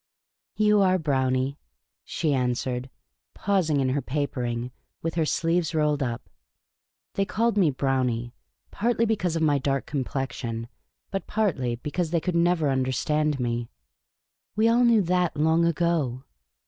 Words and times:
"You 0.65 0.81
are. 0.81 0.97
Brownie," 0.97 1.59
she 2.03 2.33
answered, 2.33 2.89
pausing 3.35 3.79
in 3.81 3.89
her 3.89 4.01
paper 4.01 4.43
ing, 4.43 4.71
with 5.03 5.13
her 5.13 5.27
sleeves 5.27 5.75
rolled 5.75 6.01
up— 6.01 6.27
they 7.13 7.23
called 7.23 7.55
me" 7.55 7.69
Brownie," 7.69 8.33
partly 8.71 9.05
because 9.05 9.35
of 9.35 9.43
ni)'^ 9.43 9.61
dark 9.61 9.85
complexion, 9.85 10.67
but 11.11 11.27
partly 11.27 11.75
because 11.75 12.09
they 12.09 12.19
could 12.19 12.33
never 12.35 12.71
understand 12.71 13.39
me." 13.39 13.69
We 14.55 14.67
all 14.67 14.83
knew 14.83 15.03
that 15.03 15.37
long 15.37 15.65
ago." 15.65 16.23